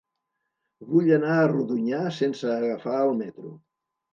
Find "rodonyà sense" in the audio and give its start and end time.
1.51-2.51